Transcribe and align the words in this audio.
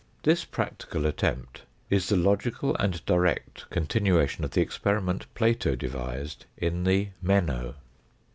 This 0.23 0.45
practical 0.45 1.05
attempt 1.05 1.61
is 1.91 2.09
the 2.09 2.17
logical 2.17 2.75
and 2.77 3.05
direct 3.05 3.69
continuation 3.69 4.43
of 4.43 4.49
the 4.49 4.61
experiment 4.61 5.27
Plato 5.35 5.75
devised 5.75 6.45
in 6.57 6.85
the 6.85 7.09
"Meno." 7.21 7.75